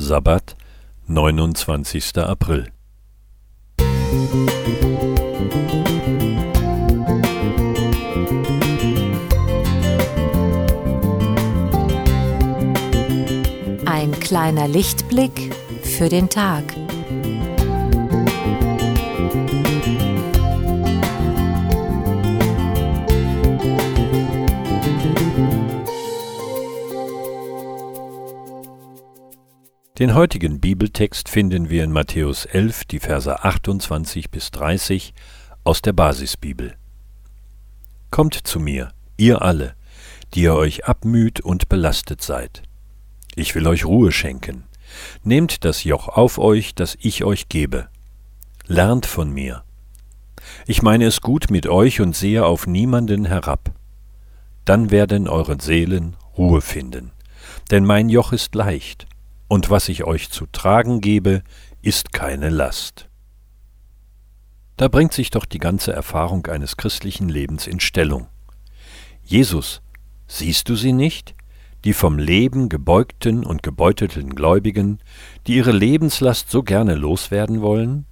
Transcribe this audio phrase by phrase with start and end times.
[0.00, 0.56] Sabbat,
[1.08, 2.18] 29.
[2.18, 2.70] April.
[13.86, 15.52] Ein kleiner Lichtblick
[15.82, 16.62] für den Tag.
[29.98, 35.12] Den heutigen Bibeltext finden wir in Matthäus 11, die Verse 28 bis 30
[35.64, 36.76] aus der Basisbibel.
[38.12, 39.74] Kommt zu mir, ihr alle,
[40.34, 42.62] die ihr euch abmüht und belastet seid.
[43.34, 44.62] Ich will euch Ruhe schenken.
[45.24, 47.88] Nehmt das Joch auf euch, das ich euch gebe.
[48.68, 49.64] Lernt von mir.
[50.68, 53.72] Ich meine es gut mit euch und sehe auf niemanden herab.
[54.64, 57.10] Dann werden eure Seelen Ruhe finden.
[57.72, 59.08] Denn mein Joch ist leicht
[59.48, 61.42] und was ich euch zu tragen gebe,
[61.82, 63.08] ist keine Last.
[64.76, 68.28] Da bringt sich doch die ganze Erfahrung eines christlichen Lebens in Stellung.
[69.24, 69.82] Jesus,
[70.26, 71.34] siehst du sie nicht?
[71.84, 75.00] Die vom Leben gebeugten und gebeutelten Gläubigen,
[75.46, 78.06] die ihre Lebenslast so gerne loswerden wollen?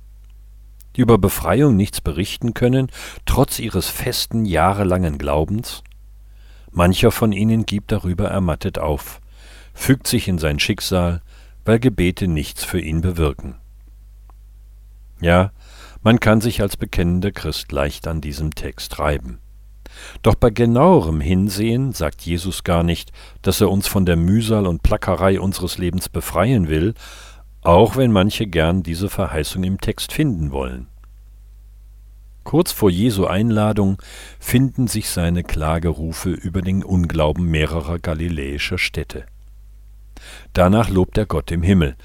[0.97, 2.91] Die über Befreiung nichts berichten können,
[3.27, 5.83] trotz ihres festen jahrelangen Glaubens?
[6.73, 9.21] Mancher von ihnen gibt darüber ermattet auf,
[9.73, 11.23] fügt sich in sein Schicksal,
[11.67, 13.57] weil Gebete nichts für ihn bewirken.
[15.21, 15.53] Ja,
[16.03, 19.41] man kann sich als bekennender Christ leicht an diesem Text reiben.
[20.23, 24.83] Doch bei genauerem Hinsehen sagt Jesus gar nicht, dass er uns von der Mühsal und
[24.83, 26.95] Plackerei unseres Lebens befreien will,
[27.63, 30.87] auch wenn manche gern diese Verheißung im Text finden wollen.
[32.45, 34.01] Kurz vor Jesu Einladung
[34.39, 39.27] finden sich seine Klagerufe über den Unglauben mehrerer galiläischer Städte.
[40.53, 41.97] Danach lobt er Gott im Himmel,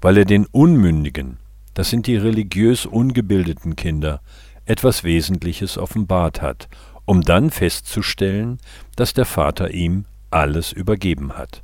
[0.00, 1.38] weil er den Unmündigen,
[1.74, 4.20] das sind die religiös ungebildeten Kinder,
[4.64, 6.68] etwas Wesentliches offenbart hat,
[7.04, 8.58] um dann festzustellen,
[8.96, 11.62] dass der Vater ihm alles übergeben hat.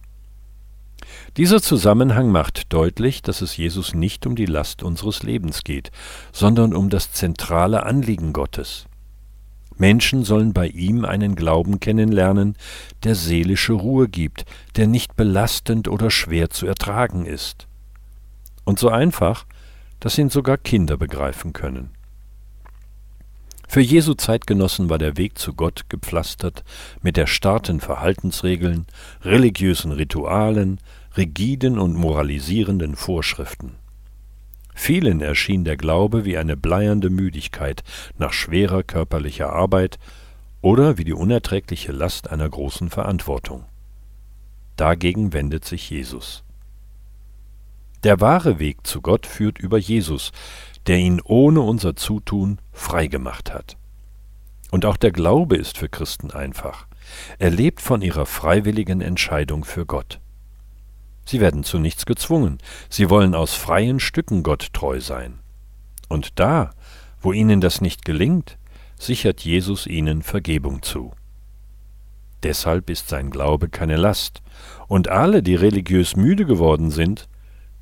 [1.36, 5.90] Dieser Zusammenhang macht deutlich, dass es Jesus nicht um die Last unseres Lebens geht,
[6.32, 8.86] sondern um das zentrale Anliegen Gottes.
[9.76, 12.56] Menschen sollen bei ihm einen Glauben kennenlernen,
[13.02, 14.44] der seelische Ruhe gibt,
[14.76, 17.66] der nicht belastend oder schwer zu ertragen ist.
[18.64, 19.46] Und so einfach,
[20.00, 21.90] dass ihn sogar Kinder begreifen können.
[23.68, 26.62] Für Jesu Zeitgenossen war der Weg zu Gott gepflastert
[27.02, 28.86] mit erstarrten Verhaltensregeln,
[29.22, 30.78] religiösen Ritualen,
[31.16, 33.72] rigiden und moralisierenden Vorschriften.
[34.74, 37.82] Vielen erschien der Glaube wie eine bleiernde Müdigkeit
[38.18, 39.98] nach schwerer körperlicher Arbeit
[40.60, 43.64] oder wie die unerträgliche Last einer großen Verantwortung.
[44.76, 46.42] Dagegen wendet sich Jesus.
[48.02, 50.32] Der wahre Weg zu Gott führt über Jesus,
[50.86, 53.78] der ihn ohne unser Zutun freigemacht hat.
[54.70, 56.86] Und auch der Glaube ist für Christen einfach.
[57.38, 60.20] Er lebt von ihrer freiwilligen Entscheidung für Gott.
[61.24, 62.58] Sie werden zu nichts gezwungen,
[62.90, 65.40] sie wollen aus freien Stücken Gott treu sein.
[66.08, 66.72] Und da,
[67.20, 68.58] wo ihnen das nicht gelingt,
[68.98, 71.12] sichert Jesus ihnen Vergebung zu.
[72.42, 74.42] Deshalb ist sein Glaube keine Last,
[74.86, 77.28] und alle, die religiös müde geworden sind,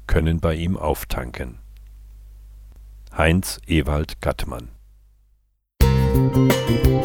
[0.06, 1.58] können bei ihm auftanken.
[3.16, 4.68] Heinz Ewald Gattmann
[6.14, 7.01] Musik